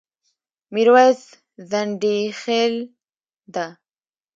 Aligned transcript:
ميرويس 0.73 1.21
ځنډيخيل 1.69 2.73
ډه 3.53 3.65